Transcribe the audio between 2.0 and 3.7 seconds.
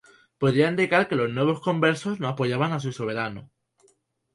no apoyaban a su soberano.